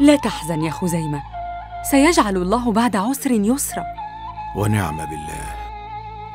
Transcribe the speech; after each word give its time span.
لا 0.00 0.16
تحزن 0.16 0.62
يا 0.62 0.70
خزيمة. 0.70 1.22
سيجعل 1.90 2.36
الله 2.36 2.72
بعد 2.72 2.96
عسر 2.96 3.30
يسرا. 3.30 3.84
ونعم 4.56 4.96
بالله. 4.96 5.54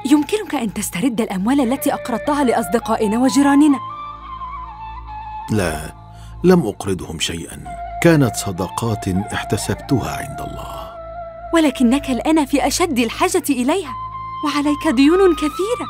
يمكنك 0.06 0.56
أن 0.56 0.74
تسترد 0.74 1.22
الأموال 1.22 1.74
التي 1.74 1.94
أقرضتها 1.94 2.44
لأصدقائنا 2.44 3.20
وجيراننا. 3.20 3.80
لا 5.52 5.94
لم 6.44 6.68
أقرضهم 6.68 7.20
شيئا. 7.20 7.64
كانت 8.04 8.36
صدقات 8.36 9.08
احتسبتها 9.08 10.18
عند 10.18 10.42
الله. 10.42 10.90
ولكنك 11.54 12.10
الآن 12.10 12.46
في 12.46 12.68
أشد 12.68 13.00
الحاجة 13.00 13.44
إليها. 13.50 13.94
وعليك 14.46 14.88
ديون 14.96 15.36
كثيرة. 15.36 15.88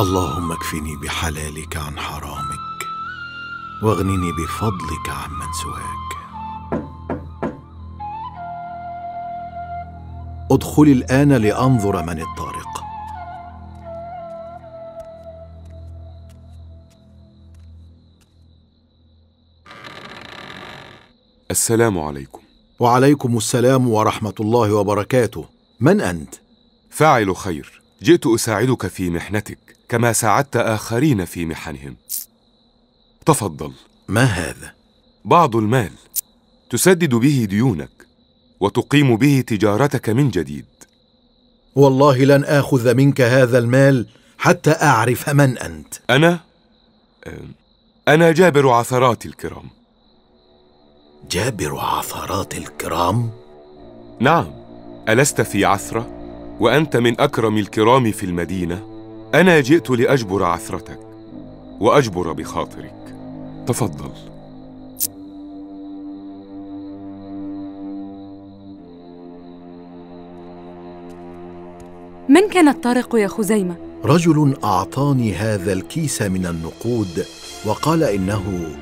اللهم 0.00 0.52
اكفني 0.52 0.96
بحلالك 0.96 1.76
عن 1.76 1.98
حرامك 1.98 2.78
واغنني 3.82 4.32
بفضلك 4.32 5.08
عمن 5.08 5.52
سواك. 5.62 6.13
ادخل 10.54 10.82
الآن 10.82 11.32
لأنظر 11.32 12.02
من 12.02 12.20
الطارق. 12.20 12.84
السلام 21.50 21.98
عليكم. 21.98 22.40
وعليكم 22.80 23.36
السلام 23.36 23.88
ورحمة 23.88 24.34
الله 24.40 24.74
وبركاته. 24.74 25.44
من 25.80 26.00
أنت؟ 26.00 26.34
فاعل 26.90 27.36
خير. 27.36 27.82
جئت 28.02 28.26
أساعدك 28.26 28.86
في 28.86 29.10
محنتك 29.10 29.58
كما 29.88 30.12
ساعدت 30.12 30.56
آخرين 30.56 31.24
في 31.24 31.46
محنهم. 31.46 31.96
تفضل. 33.26 33.72
ما 34.08 34.24
هذا؟ 34.24 34.74
بعض 35.24 35.56
المال. 35.56 35.92
تسدد 36.70 37.14
به 37.14 37.46
ديونك. 37.50 37.93
وتقيم 38.60 39.16
به 39.16 39.44
تجارتك 39.46 40.10
من 40.10 40.30
جديد. 40.30 40.64
والله 41.76 42.24
لن 42.24 42.44
آخذ 42.44 42.94
منك 42.94 43.20
هذا 43.20 43.58
المال 43.58 44.06
حتى 44.38 44.70
أعرف 44.70 45.28
من 45.28 45.58
أنت. 45.58 45.94
أنا؟ 46.10 46.40
أنا 48.08 48.32
جابر 48.32 48.68
عثرات 48.70 49.26
الكرام. 49.26 49.70
جابر 51.30 51.78
عثرات 51.78 52.54
الكرام؟ 52.54 53.30
نعم 54.20 54.50
ألست 55.08 55.40
في 55.40 55.64
عثرة؟ 55.64 56.06
وأنت 56.60 56.96
من 56.96 57.20
أكرم 57.20 57.58
الكرام 57.58 58.12
في 58.12 58.26
المدينة؟ 58.26 58.86
أنا 59.34 59.60
جئت 59.60 59.90
لأجبر 59.90 60.44
عثرتك 60.44 61.00
وأجبر 61.80 62.32
بخاطرك. 62.32 63.14
تفضل. 63.66 64.33
من 72.28 72.48
كان 72.48 72.68
الطارق 72.68 73.14
يا 73.14 73.28
خزيمة؟ 73.28 73.76
رجل 74.04 74.56
أعطاني 74.64 75.34
هذا 75.34 75.72
الكيس 75.72 76.22
من 76.22 76.46
النقود 76.46 77.26
وقال 77.64 78.02
إنه 78.02 78.76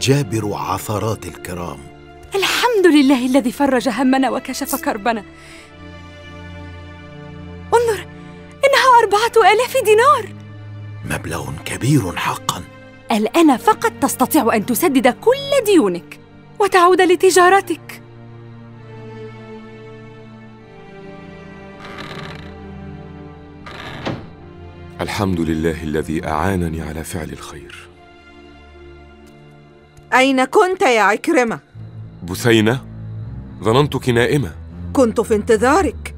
جابر 0.00 0.54
عثرات 0.54 1.26
الكرام. 1.26 1.78
الحمد 2.34 2.86
لله 2.86 3.26
الذي 3.26 3.52
فرج 3.52 3.88
همنا 3.88 4.30
وكشف 4.30 4.74
كربنا. 4.74 5.24
انظر 7.74 8.06
إنها 8.64 9.00
أربعة 9.02 9.52
آلاف 9.52 9.76
دينار. 9.84 10.34
مبلغ 11.10 11.50
كبير 11.64 12.16
حقا. 12.16 12.62
الآن 13.12 13.56
فقط 13.56 13.92
تستطيع 14.00 14.54
أن 14.54 14.66
تسدد 14.66 15.08
كل 15.08 15.64
ديونك 15.66 16.20
وتعود 16.58 17.00
لتجارتك. 17.00 18.02
الحمد 25.16 25.40
لله 25.40 25.82
الذي 25.82 26.26
أعانني 26.26 26.82
على 26.82 27.04
فعل 27.04 27.30
الخير. 27.32 27.88
أين 30.14 30.44
كنت 30.44 30.82
يا 30.82 31.00
عكرمة؟ 31.00 31.60
بثينة 32.22 32.80
ظننتك 33.62 34.08
نائمة. 34.08 34.52
كنت 34.92 35.20
في 35.20 35.34
انتظارك. 35.34 36.14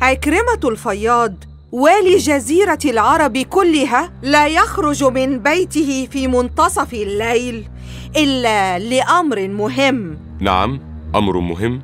عكرمة 0.00 0.60
الفياض 0.64 1.34
والي 1.72 2.16
جزيرة 2.16 2.78
العرب 2.84 3.38
كلها 3.38 4.12
لا 4.22 4.46
يخرج 4.46 5.04
من 5.04 5.38
بيته 5.38 6.08
في 6.10 6.28
منتصف 6.28 6.94
الليل 6.94 7.68
إلا 8.16 8.78
لأمر 8.78 9.48
مهم. 9.48 10.18
نعم 10.40 10.80
أمر 11.14 11.38
مهم 11.40 11.82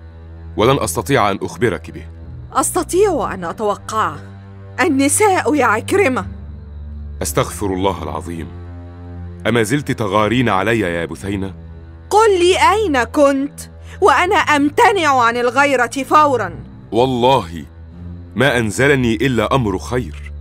ولن 0.56 0.78
أستطيع 0.80 1.30
أن 1.30 1.38
أخبرك 1.42 1.90
به. 1.90 2.06
أستطيع 2.52 3.34
أن 3.34 3.44
أتوقعه. 3.44 4.18
النساء 4.80 5.54
يا 5.54 5.64
عكرمة. 5.64 6.33
أستغفر 7.22 7.66
الله 7.66 8.02
العظيم. 8.02 8.46
أما 9.46 9.62
زلت 9.62 9.92
تغارين 9.92 10.48
علي 10.48 10.80
يا 10.80 11.04
بثينة؟ 11.04 11.54
قل 12.10 12.38
لي 12.38 12.56
أين 12.72 13.04
كنت 13.04 13.60
وأنا 14.00 14.36
أمتنع 14.36 15.20
عن 15.20 15.36
الغيرة 15.36 15.90
فوراً. 16.08 16.54
والله 16.92 17.64
ما 18.36 18.58
أنزلني 18.58 19.14
إلا 19.14 19.54
أمر 19.54 19.78
خير. 19.78 20.32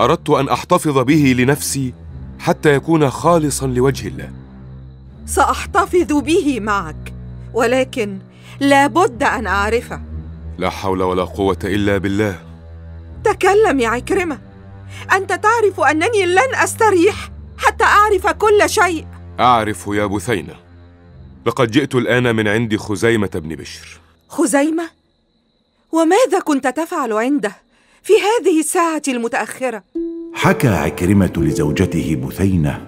أردت 0.00 0.30
أن 0.30 0.48
أحتفظ 0.48 0.98
به 0.98 1.34
لنفسي 1.38 1.94
حتى 2.38 2.74
يكون 2.74 3.10
خالصا 3.10 3.66
لوجه 3.66 4.08
الله. 4.08 4.30
سأحتفظ 5.26 6.12
به 6.12 6.60
معك 6.60 7.14
ولكن 7.54 8.18
لابد 8.60 9.22
أن 9.22 9.46
أعرفه. 9.46 10.00
لا 10.58 10.70
حول 10.70 11.02
ولا 11.02 11.24
قوة 11.24 11.58
إلا 11.64 11.98
بالله. 11.98 12.38
تكلم 13.24 13.80
يا 13.80 13.88
عكرمة. 13.88 14.38
أنت 15.12 15.32
تعرف 15.32 15.80
أنني 15.80 16.26
لن 16.26 16.54
أستريح 16.54 17.30
حتى 17.58 17.84
أعرف 17.84 18.26
كل 18.26 18.70
شيء 18.70 19.06
أعرف 19.40 19.86
يا 19.86 20.06
بثينة 20.06 20.54
لقد 21.46 21.70
جئت 21.70 21.94
الآن 21.94 22.36
من 22.36 22.48
عند 22.48 22.76
خزيمة 22.76 23.30
بن 23.34 23.54
بشر 23.54 24.00
خزيمة؟ 24.28 24.90
وماذا 25.92 26.40
كنت 26.44 26.66
تفعل 26.66 27.12
عنده 27.12 27.52
في 28.02 28.12
هذه 28.12 28.60
الساعة 28.60 29.02
المتأخرة؟ 29.08 29.82
حكى 30.34 30.68
عكرمة 30.68 31.32
لزوجته 31.36 32.16
بثينة 32.26 32.86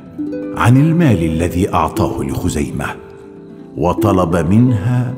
عن 0.56 0.76
المال 0.76 1.22
الذي 1.24 1.74
أعطاه 1.74 2.22
لخزيمة 2.22 2.96
وطلب 3.76 4.36
منها 4.36 5.14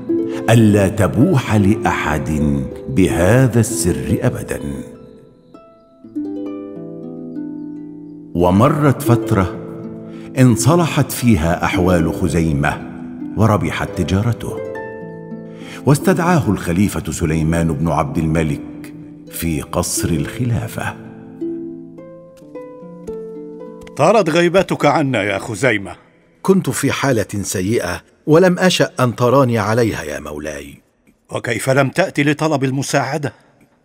ألا 0.50 0.88
تبوح 0.88 1.54
لأحد 1.54 2.60
بهذا 2.88 3.60
السر 3.60 4.18
أبدا 4.22 4.60
ومرت 8.34 9.02
فترة 9.02 9.60
انصلحت 10.38 11.12
فيها 11.12 11.64
أحوال 11.64 12.14
خزيمة 12.14 12.90
وربحت 13.36 13.88
تجارته. 13.96 14.58
واستدعاه 15.86 16.50
الخليفة 16.50 17.12
سليمان 17.12 17.72
بن 17.72 17.88
عبد 17.88 18.18
الملك 18.18 18.94
في 19.30 19.60
قصر 19.60 20.08
الخلافة. 20.08 20.96
طالت 23.96 24.30
غيبتك 24.30 24.86
عنا 24.86 25.22
يا 25.22 25.38
خزيمة. 25.38 25.96
كنت 26.42 26.70
في 26.70 26.92
حالة 26.92 27.42
سيئة 27.42 28.02
ولم 28.26 28.58
أشأ 28.58 28.90
أن 29.00 29.16
تراني 29.16 29.58
عليها 29.58 30.02
يا 30.02 30.20
مولاي. 30.20 30.82
وكيف 31.30 31.70
لم 31.70 31.88
تأتي 31.88 32.22
لطلب 32.22 32.64
المساعدة؟ 32.64 33.32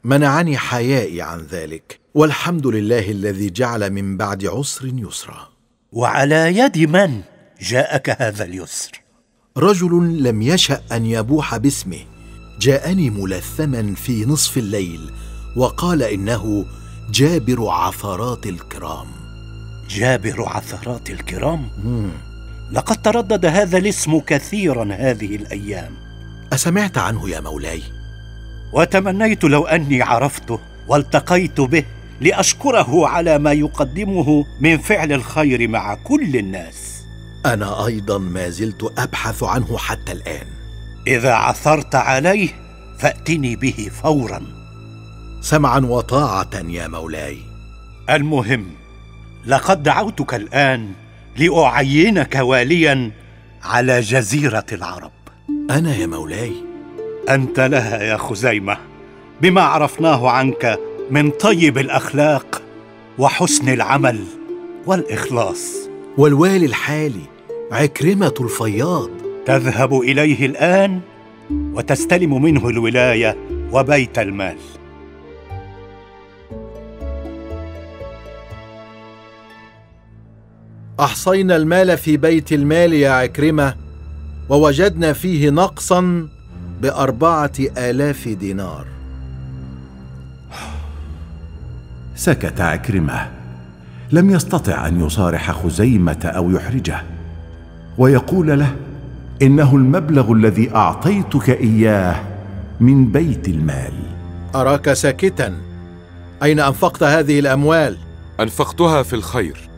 منعني 0.04 0.58
حيائي 0.58 1.22
عن 1.22 1.40
ذلك. 1.40 1.99
والحمد 2.14 2.68
لله 2.68 3.12
الذي 3.12 3.50
جعل 3.50 3.90
من 3.90 4.18
بعد 4.18 4.46
عسر 4.46 4.92
يسرا 4.94 5.50
وعلى 5.92 6.58
يد 6.58 6.78
من 6.78 7.22
جاءك 7.62 8.22
هذا 8.22 8.44
اليسر؟ 8.44 8.92
رجل 9.58 10.24
لم 10.24 10.42
يشأ 10.42 10.82
أن 10.92 11.06
يبوح 11.06 11.58
باسمه 11.58 12.00
جاءني 12.60 13.10
ملثما 13.10 13.96
في 13.96 14.26
نصف 14.26 14.58
الليل 14.58 15.12
وقال 15.56 16.04
إنه 16.04 16.66
جابر 17.12 17.68
عثرات 17.68 18.46
الكرام 18.46 19.08
جابر 19.90 20.44
عثرات 20.48 21.10
الكرام؟ 21.10 21.70
مم. 21.84 22.12
لقد 22.72 23.02
تردد 23.02 23.46
هذا 23.46 23.78
الاسم 23.78 24.20
كثيرا 24.20 24.94
هذه 24.94 25.36
الأيام 25.36 25.92
أسمعت 26.54 26.98
عنه 26.98 27.30
يا 27.30 27.40
مولاي؟ 27.40 27.82
وتمنيت 28.74 29.44
لو 29.44 29.66
أني 29.66 30.02
عرفته 30.02 30.60
والتقيت 30.88 31.62
به 31.62 31.86
لأشكره 32.22 33.08
على 33.08 33.38
ما 33.40 33.52
يقدمه 33.52 34.46
من 34.60 34.78
فعل 34.78 35.14
الخير 35.14 35.68
مع 35.68 35.96
كل 35.96 36.36
الناس. 36.38 37.04
أنا 37.46 37.86
أيضا 37.86 38.18
ما 38.18 38.50
زلت 38.50 38.94
أبحث 38.98 39.44
عنه 39.44 39.78
حتى 39.78 40.12
الآن. 40.12 40.48
إذا 41.08 41.34
عثرت 41.34 41.96
عليه 41.96 42.50
فأتني 43.00 43.56
به 43.56 43.90
فورا. 44.04 44.42
سمعا 45.42 45.80
وطاعة 45.80 46.50
يا 46.68 46.88
مولاي. 46.88 47.38
المهم 48.10 48.66
لقد 49.46 49.84
دعوتك 49.84 50.34
الآن 50.34 50.92
لأعينك 51.38 52.36
واليا 52.36 53.12
على 53.64 54.00
جزيرة 54.00 54.66
العرب. 54.72 55.12
أنا 55.70 55.96
يا 55.96 56.08
مولاي. 56.08 56.54
أنت 57.30 57.60
لها 57.60 58.04
يا 58.04 58.18
خزيمة 58.18 58.78
بما 59.42 59.62
عرفناه 59.62 60.30
عنك 60.30 60.80
من 61.12 61.32
طيب 61.32 61.78
الأخلاق 61.78 62.62
وحسن 63.18 63.70
العمل 63.70 64.20
والإخلاص. 64.86 65.76
والوالي 66.18 66.66
الحالي 66.66 67.22
عكرمة 67.72 68.34
الفياض. 68.42 69.10
تذهب 69.46 69.94
إليه 69.94 70.46
الآن 70.46 71.00
وتستلم 71.52 72.42
منه 72.42 72.70
الولاية 72.70 73.38
وبيت 73.72 74.20
المال. 74.20 74.58
أحصينا 81.00 81.56
المال 81.56 81.98
في 81.98 82.18
بيت 82.18 82.54
المال 82.54 82.94
يا 82.94 83.10
عكرمة 83.10 83.76
ووجدنا 84.50 85.14
فيه 85.14 85.50
نقصا 85.50 86.30
بأربعة 86.82 87.52
آلاف 87.78 88.28
دينار. 88.28 88.99
سكت 92.20 92.62
عكرمه 92.62 93.32
لم 94.12 94.30
يستطع 94.30 94.88
أن 94.88 95.06
يصارح 95.06 95.52
خزيمة 95.52 96.20
أو 96.26 96.52
يحرجه. 96.52 97.04
ويقول 97.98 98.60
له 98.60 98.76
إنه 99.42 99.76
المبلغ 99.76 100.32
الذي 100.32 100.76
أعطيتك 100.76 101.50
إياه 101.50 102.24
من 102.80 103.12
بيت 103.12 103.48
المال. 103.48 103.94
أراك 104.56 104.94
ساكتا. 104.94 105.54
أين 106.44 106.60
أنفقت 106.60 107.04
هذه 107.04 107.40
الأموال؟ 107.40 107.98
أنفقتها 108.40 109.04
في 109.04 109.14
الخير. 109.14 109.70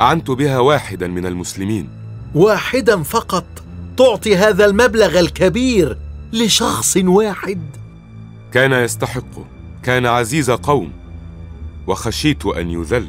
أعنت 0.00 0.30
بها 0.30 0.58
واحدا 0.58 1.06
من 1.06 1.26
المسلمين. 1.26 1.88
واحدا 2.34 3.02
فقط. 3.02 3.46
تعطي 3.96 4.36
هذا 4.36 4.64
المبلغ 4.64 5.20
الكبير 5.20 5.98
لشخص 6.32 6.96
واحد. 6.96 7.60
كان 8.52 8.72
يستحقه 8.72 9.44
كان 9.82 10.06
عزيز 10.06 10.50
قوم. 10.50 10.99
وخشيت 11.90 12.46
أن 12.46 12.70
يذل. 12.70 13.06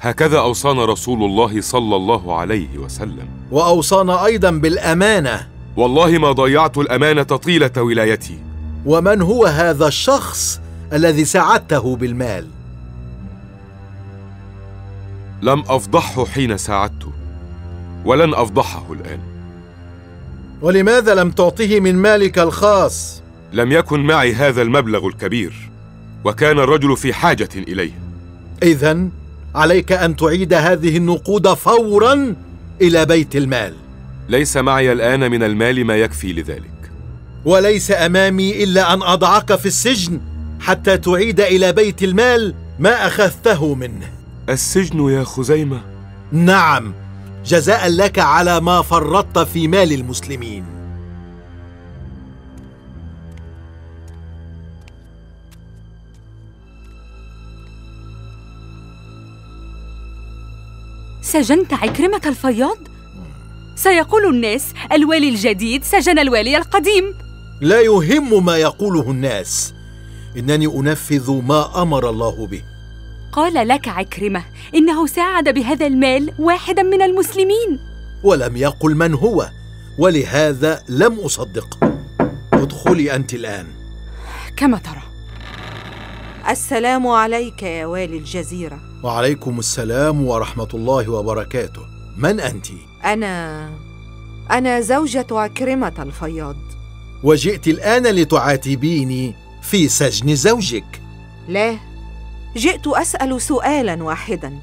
هكذا 0.00 0.38
أوصانا 0.38 0.84
رسول 0.84 1.24
الله 1.24 1.60
صلى 1.60 1.96
الله 1.96 2.36
عليه 2.36 2.78
وسلم. 2.78 3.28
وأوصانا 3.50 4.24
أيضا 4.24 4.50
بالأمانة. 4.50 5.48
والله 5.76 6.18
ما 6.18 6.32
ضيعت 6.32 6.78
الأمانة 6.78 7.22
طيلة 7.22 7.72
ولايتي. 7.76 8.38
ومن 8.86 9.22
هو 9.22 9.46
هذا 9.46 9.86
الشخص 9.86 10.60
الذي 10.92 11.24
ساعدته 11.24 11.96
بالمال؟ 11.96 12.46
لم 15.42 15.60
أفضحه 15.68 16.24
حين 16.24 16.56
ساعدته 16.56 17.12
ولن 18.04 18.34
أفضحه 18.34 18.92
الآن. 18.92 19.20
ولماذا 20.62 21.14
لم 21.14 21.30
تعطه 21.30 21.80
من 21.80 21.94
مالك 21.94 22.38
الخاص؟ 22.38 23.22
لم 23.52 23.72
يكن 23.72 24.00
معي 24.00 24.34
هذا 24.34 24.62
المبلغ 24.62 25.06
الكبير. 25.06 25.73
وكان 26.24 26.58
الرجل 26.58 26.96
في 26.96 27.12
حاجة 27.12 27.48
إليه. 27.56 27.92
اذا 28.62 29.08
عليك 29.54 29.92
أن 29.92 30.16
تعيد 30.16 30.54
هذه 30.54 30.96
النقود 30.96 31.48
فورا 31.48 32.34
إلى 32.82 33.06
بيت 33.06 33.36
المال. 33.36 33.74
ليس 34.28 34.56
معي 34.56 34.92
الآن 34.92 35.30
من 35.30 35.42
المال 35.42 35.84
ما 35.84 35.96
يكفي 35.96 36.32
لذلك. 36.32 36.90
وليس 37.44 37.90
أمامي 37.90 38.64
إلا 38.64 38.94
أن 38.94 39.02
أضعك 39.02 39.54
في 39.54 39.66
السجن 39.66 40.20
حتى 40.60 40.96
تعيد 40.98 41.40
إلى 41.40 41.72
بيت 41.72 42.02
المال 42.02 42.54
ما 42.78 43.06
أخذته 43.06 43.74
منه. 43.74 44.10
السجن 44.48 45.08
يا 45.10 45.24
خزيمة؟ 45.24 45.80
نعم 46.32 46.94
جزاء 47.46 47.88
لك 47.88 48.18
على 48.18 48.60
ما 48.60 48.82
فرطت 48.82 49.38
في 49.38 49.68
مال 49.68 49.92
المسلمين. 49.92 50.73
سجنت 61.34 61.72
عكرمة 61.72 62.20
الفياض؟ 62.26 62.76
سيقول 63.76 64.26
الناس 64.26 64.64
الوالي 64.92 65.28
الجديد 65.28 65.84
سجن 65.84 66.18
الوالي 66.18 66.56
القديم. 66.56 67.14
لا 67.60 67.80
يهم 67.80 68.44
ما 68.44 68.56
يقوله 68.56 69.10
الناس. 69.10 69.74
إنني 70.36 70.66
أنفذ 70.66 71.32
ما 71.32 71.82
أمر 71.82 72.10
الله 72.10 72.46
به. 72.46 72.62
قال 73.32 73.68
لك 73.68 73.88
عكرمة 73.88 74.44
إنه 74.74 75.06
ساعد 75.06 75.48
بهذا 75.48 75.86
المال 75.86 76.32
واحدا 76.38 76.82
من 76.82 77.02
المسلمين. 77.02 77.80
ولم 78.24 78.56
يقل 78.56 78.94
من 78.94 79.14
هو 79.14 79.50
ولهذا 79.98 80.82
لم 80.88 81.18
اصدقه 81.18 81.98
ادخلي 82.52 83.14
أنت 83.16 83.34
الآن. 83.34 83.66
كما 84.56 84.78
ترى. 84.78 85.13
السلام 86.48 87.06
عليك 87.06 87.62
يا 87.62 87.86
والي 87.86 88.16
الجزيرة. 88.16 88.78
وعليكم 89.02 89.58
السلام 89.58 90.26
ورحمة 90.26 90.68
الله 90.74 91.08
وبركاته. 91.08 91.82
من 92.16 92.40
أنت؟ 92.40 92.66
أنا 93.04 93.70
أنا 94.50 94.80
زوجة 94.80 95.26
عكرمة 95.30 95.94
الفياض. 95.98 96.56
وجئت 97.22 97.68
الآن 97.68 98.06
لتعاتبيني 98.06 99.34
في 99.62 99.88
سجن 99.88 100.34
زوجك. 100.34 101.00
لا 101.48 101.78
جئت 102.56 102.86
أسأل 102.86 103.40
سؤالا 103.42 104.02
واحدا. 104.02 104.58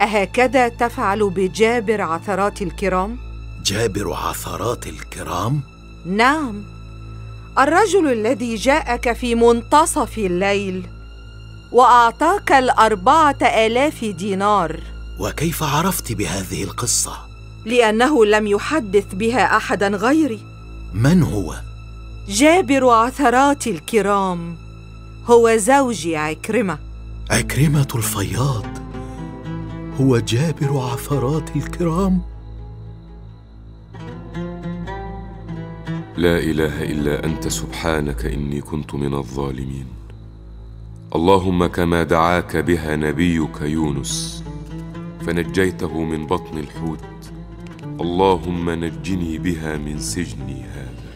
أهكذا 0.00 0.68
تفعل 0.68 1.30
بجابر 1.30 2.00
عثرات 2.00 2.62
الكرام؟ 2.62 3.18
جابر 3.64 4.12
عثرات 4.12 4.86
الكرام؟ 4.86 5.60
نعم. 6.06 6.64
الرجل 7.58 8.12
الذي 8.12 8.54
جاءك 8.54 9.12
في 9.12 9.34
منتصف 9.34 10.18
الليل 10.18 10.86
وأعطاك 11.72 12.52
الأربعة 12.52 13.38
آلاف 13.42 14.04
دينار. 14.04 14.80
وكيف 15.20 15.62
عرفت 15.62 16.12
بهذه 16.12 16.64
القصة؟ 16.64 17.12
لأنه 17.64 18.24
لم 18.24 18.46
يحدث 18.46 19.14
بها 19.14 19.56
أحدا 19.56 19.88
غيري. 19.88 20.40
من 20.94 21.22
هو؟ 21.22 21.54
جابر 22.28 22.88
عثرات 22.88 23.66
الكرام. 23.66 24.56
هو 25.26 25.56
زوجي 25.56 26.16
عكرمة. 26.16 26.78
عكرمة 27.30 27.88
الفياض. 27.94 28.66
هو 30.00 30.18
جابر 30.18 30.78
عثرات 30.78 31.56
الكرام؟ 31.56 32.22
لا 36.16 36.38
إله 36.38 36.82
إلا 36.82 37.24
أنت 37.24 37.48
سبحانك 37.48 38.24
إني 38.24 38.60
كنت 38.60 38.94
من 38.94 39.14
الظالمين. 39.14 39.95
اللهم 41.16 41.66
كما 41.66 42.02
دعاك 42.02 42.56
بها 42.56 42.96
نبيك 42.96 43.60
يونس 43.60 44.44
فنجيته 45.26 46.02
من 46.02 46.26
بطن 46.26 46.58
الحوت. 46.58 47.04
اللهم 48.00 48.70
نجني 48.70 49.38
بها 49.38 49.76
من 49.76 49.98
سجني 49.98 50.64
هذا. 50.74 51.06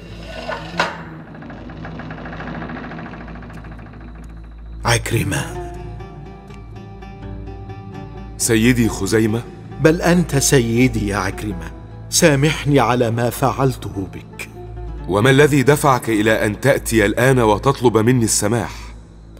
عكرمة. 4.84 5.72
سيدي 8.38 8.88
خزيمة. 8.88 9.42
بل 9.80 10.02
أنت 10.02 10.36
سيدي 10.36 11.08
يا 11.08 11.16
عكرمة. 11.16 11.72
سامحني 12.10 12.80
على 12.80 13.10
ما 13.10 13.30
فعلته 13.30 14.08
بك. 14.14 14.48
وما 15.08 15.30
الذي 15.30 15.62
دفعك 15.62 16.08
إلى 16.08 16.46
أن 16.46 16.60
تأتي 16.60 17.06
الآن 17.06 17.38
وتطلب 17.38 17.98
مني 17.98 18.24
السماح؟ 18.24 18.89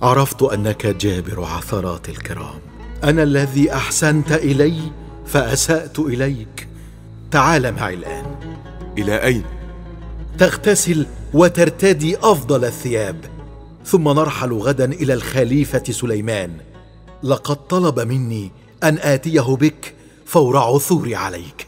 عرفت 0.03 0.43
أنك 0.43 0.87
جابر 0.87 1.45
عثرات 1.45 2.09
الكرام. 2.09 2.61
أنا 3.05 3.23
الذي 3.23 3.73
أحسنت 3.73 4.33
إلي 4.33 4.93
فأسأت 5.27 5.99
إليك. 5.99 6.69
تعال 7.31 7.73
معي 7.73 7.95
الآن. 7.95 8.25
إلى 8.99 9.25
أين؟ 9.25 9.45
تغتسل 10.39 11.07
وترتدي 11.35 12.17
أفضل 12.17 12.65
الثياب. 12.65 13.25
ثم 13.85 14.09
نرحل 14.09 14.53
غدا 14.53 14.85
إلى 14.85 15.15
الخليفة 15.15 15.83
سليمان. 15.91 16.57
لقد 17.23 17.57
طلب 17.57 18.01
مني 18.01 18.51
أن 18.83 18.99
آتيه 18.99 19.57
بك 19.57 19.95
فور 20.27 20.59
عثوري 20.59 21.15
عليك. 21.15 21.67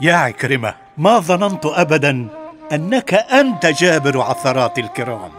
يا 0.00 0.14
عكرمة 0.14 0.74
ما 0.98 1.18
ظننت 1.18 1.66
ابدا 1.66 2.28
أنك 2.72 3.14
أنت 3.14 3.66
جابر 3.66 4.20
عثرات 4.20 4.78
الكرام. 4.78 5.30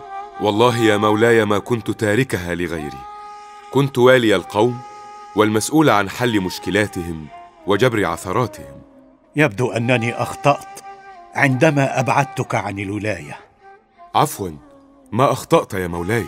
والله 0.42 0.78
يا 0.78 0.98
مولاي 0.98 1.46
ما 1.46 1.60
كنت 1.60 1.92
تاركها 1.92 2.56
لغيري. 2.56 3.04
كنت 3.72 3.98
والي 3.98 4.36
القوم 4.36 4.80
والمسؤول 5.36 5.90
عن 5.90 6.10
حل 6.10 6.42
مشكلاتهم 6.42 7.28
وجبر 7.68 8.06
عثراتهم. 8.06 8.82
يبدو 9.36 9.72
أنني 9.72 10.14
أخطأت 10.14 10.80
عندما 11.36 12.00
أبعدتك 12.00 12.56
عن 12.56 12.80
الولاية. 12.80 13.38
عفوا 14.16 14.50
ما 15.12 15.32
أخطأت 15.32 15.74
يا 15.74 15.88
مولاي. 15.88 16.26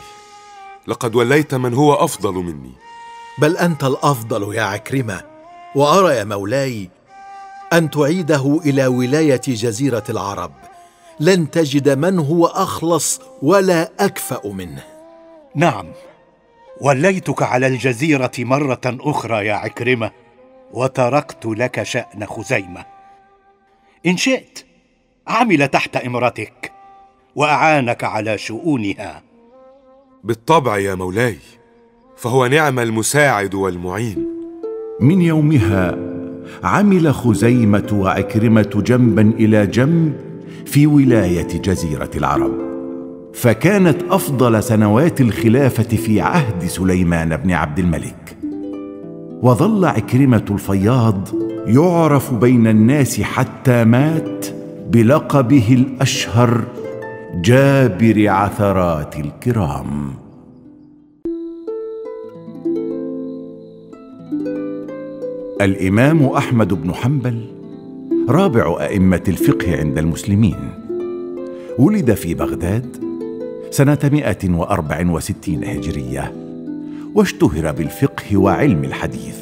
لقد 0.87 1.15
وليت 1.15 1.53
من 1.53 1.73
هو 1.73 1.93
أفضل 1.93 2.33
مني. 2.33 2.73
بل 3.37 3.57
أنت 3.57 3.83
الأفضل 3.83 4.55
يا 4.55 4.63
عكرمة 4.63 5.21
وأرى 5.75 6.15
يا 6.15 6.23
مولاي 6.23 6.89
أن 7.73 7.89
تعيده 7.89 8.59
إلى 8.65 8.87
ولاية 8.87 9.41
جزيرة 9.47 10.03
العرب. 10.09 10.51
لن 11.21 11.51
تجد 11.51 11.89
من 11.97 12.19
هو 12.19 12.45
أخلص 12.45 13.21
ولا 13.41 13.91
أكفأ 13.99 14.47
منه. 14.47 14.83
نعم 15.55 15.85
وليتك 16.81 17.43
على 17.43 17.67
الجزيرة 17.67 18.31
مرة 18.39 18.81
أخرى 18.85 19.45
يا 19.45 19.53
عكرمة 19.53 20.11
وتركت 20.73 21.45
لك 21.45 21.83
شأن 21.83 22.25
خزيمة. 22.25 22.85
إن 24.05 24.17
شئت 24.17 24.65
عمل 25.27 25.67
تحت 25.67 25.95
إمرتك 25.95 26.71
وأعانك 27.35 28.03
على 28.03 28.37
شؤونها. 28.37 29.21
بالطبع 30.23 30.77
يا 30.77 30.95
مولاي 30.95 31.37
فهو 32.17 32.45
نعم 32.45 32.79
المساعد 32.79 33.53
والمعين. 33.53 34.27
من 34.99 35.21
يومها 35.21 35.97
عمل 36.63 37.13
خزيمة 37.13 37.89
وعكرمة 37.93 38.83
جنبا 38.85 39.33
إلى 39.39 39.67
جنب 39.67 40.30
في 40.65 40.87
ولاية 40.87 41.47
جزيرة 41.47 42.09
العرب. 42.15 42.51
فكانت 43.33 43.97
أفضل 44.09 44.63
سنوات 44.63 45.21
الخلافة 45.21 45.97
في 45.97 46.21
عهد 46.21 46.63
سليمان 46.67 47.37
بن 47.37 47.51
عبد 47.51 47.79
الملك. 47.79 48.37
وظل 49.41 49.85
عكرمة 49.85 50.45
الفياض 50.51 51.27
يعرف 51.65 52.33
بين 52.33 52.67
الناس 52.67 53.21
حتى 53.21 53.83
مات 53.83 54.45
بلقبه 54.89 55.67
الأشهر 55.71 56.63
جابر 57.35 58.27
عثرات 58.27 59.15
الكرام. 59.15 60.13
الإمام 65.61 66.25
أحمد 66.25 66.73
بن 66.73 66.93
حنبل 66.93 67.60
رابع 68.29 68.77
أئمة 68.81 69.21
الفقه 69.27 69.77
عند 69.77 69.97
المسلمين. 69.97 70.55
ولد 71.79 72.13
في 72.13 72.33
بغداد 72.33 72.85
سنة 73.71 73.97
164 74.03 75.63
هجرية 75.63 76.33
واشتهر 77.15 77.71
بالفقه 77.71 78.37
وعلم 78.37 78.83
الحديث. 78.83 79.37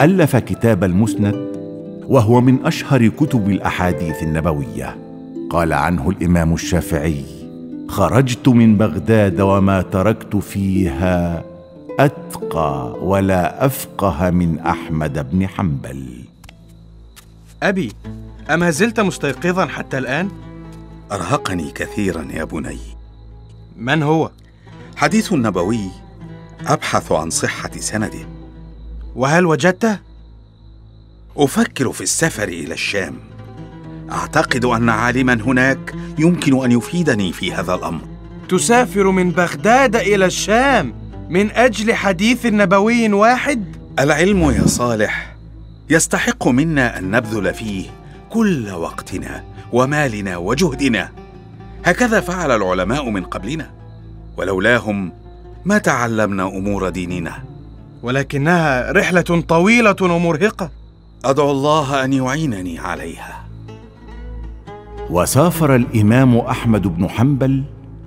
ألف 0.00 0.36
كتاب 0.36 0.84
المسند 0.84 1.56
وهو 2.08 2.40
من 2.40 2.64
أشهر 2.64 3.08
كتب 3.08 3.50
الأحاديث 3.50 4.22
النبوية. 4.22 4.96
قال 5.50 5.72
عنه 5.72 6.10
الإمام 6.10 6.54
الشافعي 6.54 7.24
خرجت 7.88 8.48
من 8.48 8.76
بغداد 8.76 9.40
وما 9.40 9.82
تركت 9.82 10.36
فيها 10.36 11.44
أتقى 11.98 12.96
ولا 13.02 13.66
أفقه 13.66 14.30
من 14.30 14.58
أحمد 14.58 15.30
بن 15.30 15.46
حنبل. 15.46 16.13
أبي 17.64 17.92
أما 18.50 18.70
زلت 18.70 19.00
مستيقظا 19.00 19.66
حتى 19.66 19.98
الآن؟ 19.98 20.30
أرهقني 21.12 21.70
كثيرا 21.70 22.28
يا 22.30 22.44
بني. 22.44 22.78
من 23.76 24.02
هو؟ 24.02 24.30
حديث 24.96 25.32
نبوي 25.32 25.90
أبحث 26.66 27.12
عن 27.12 27.30
صحة 27.30 27.70
سنده. 27.78 28.28
وهل 29.16 29.46
وجدته؟ 29.46 29.98
أفكر 31.36 31.92
في 31.92 32.00
السفر 32.00 32.48
إلى 32.48 32.74
الشام. 32.74 33.16
أعتقد 34.12 34.64
أن 34.64 34.88
عالما 34.88 35.34
هناك 35.34 35.94
يمكن 36.18 36.64
أن 36.64 36.72
يفيدني 36.72 37.32
في 37.32 37.52
هذا 37.52 37.74
الأمر. 37.74 38.00
تسافر 38.48 39.10
من 39.10 39.30
بغداد 39.30 39.96
إلى 39.96 40.26
الشام 40.26 40.94
من 41.28 41.50
أجل 41.50 41.94
حديث 41.94 42.46
نبوي 42.46 43.12
واحد؟ 43.12 43.76
العلم 43.98 44.50
يا 44.50 44.66
صالح 44.66 45.33
يستحق 45.90 46.48
منا 46.48 46.98
أن 46.98 47.10
نبذل 47.10 47.54
فيه 47.54 47.86
كل 48.30 48.70
وقتنا 48.70 49.44
ومالنا 49.72 50.36
وجهدنا. 50.36 51.10
هكذا 51.84 52.20
فعل 52.20 52.50
العلماء 52.50 53.10
من 53.10 53.24
قبلنا 53.24 53.70
ولولاهم 54.36 55.12
ما 55.64 55.78
تعلمنا 55.78 56.48
أمور 56.48 56.88
ديننا. 56.88 57.32
ولكنها 58.02 58.92
رحلة 58.92 59.42
طويلة 59.48 59.96
ومرهقة. 60.02 60.70
أدعو 61.24 61.50
الله 61.50 62.04
أن 62.04 62.12
يعينني 62.12 62.78
عليها. 62.78 63.44
وسافر 65.10 65.76
الإمام 65.76 66.36
أحمد 66.36 66.82
بن 66.82 67.08
حنبل 67.08 67.64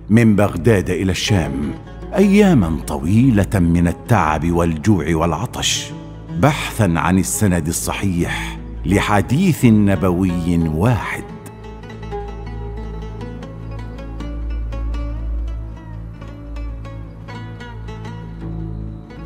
من 0.10 0.36
بغداد 0.36 0.90
إلى 0.90 1.12
الشام 1.12 1.74
أياما 2.16 2.80
طويلة 2.88 3.60
من 3.60 3.88
التعب 3.88 4.52
والجوع 4.52 5.16
والعطش. 5.16 5.92
بحثا 6.42 6.94
عن 6.96 7.20
السند 7.20 7.68
الصحيح 7.68 8.58
لحديث 8.86 9.66
نبوي 9.66 10.58
واحد. 10.58 11.24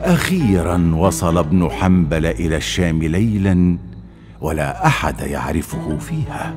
أخيرا 0.02 0.92
وصل 0.96 1.38
ابن 1.38 1.70
حنبل 1.70 2.26
إلى 2.26 2.58
الشام 2.58 3.04
ليلا 3.04 3.78
ولا 4.42 4.88
أحد 4.88 5.20
يعرفه 5.20 5.98
فيها. 5.98 6.56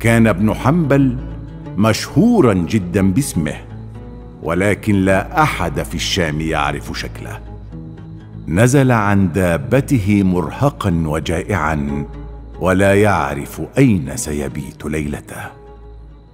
كان 0.00 0.26
ابن 0.26 0.54
حنبل 0.54 1.16
مشهورا 1.76 2.54
جدا 2.54 3.12
باسمه 3.12 3.54
ولكن 4.42 4.94
لا 4.94 5.42
أحد 5.42 5.82
في 5.82 5.94
الشام 5.94 6.40
يعرف 6.40 6.98
شكله. 6.98 7.53
نزل 8.48 8.92
عن 8.92 9.32
دابته 9.32 10.22
مرهقا 10.22 11.02
وجائعا 11.06 12.06
ولا 12.60 13.02
يعرف 13.02 13.62
أين 13.78 14.16
سيبيت 14.16 14.84
ليلته. 14.84 15.50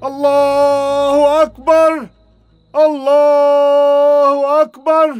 الله 0.05 1.43
أكبر! 1.43 2.07
الله 2.76 4.62
أكبر! 4.62 5.14